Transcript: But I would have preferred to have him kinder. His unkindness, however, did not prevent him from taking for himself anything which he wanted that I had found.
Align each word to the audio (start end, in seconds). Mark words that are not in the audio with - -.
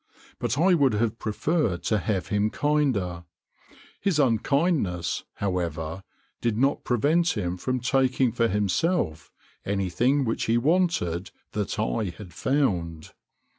But 0.39 0.57
I 0.57 0.73
would 0.73 0.93
have 0.93 1.19
preferred 1.19 1.83
to 1.83 1.99
have 1.99 2.29
him 2.29 2.49
kinder. 2.49 3.23
His 3.99 4.17
unkindness, 4.17 5.25
however, 5.35 6.03
did 6.41 6.57
not 6.57 6.83
prevent 6.83 7.37
him 7.37 7.55
from 7.55 7.79
taking 7.79 8.31
for 8.31 8.47
himself 8.47 9.31
anything 9.63 10.25
which 10.25 10.45
he 10.45 10.57
wanted 10.57 11.29
that 11.51 11.77
I 11.77 12.05
had 12.05 12.33
found. 12.33 13.11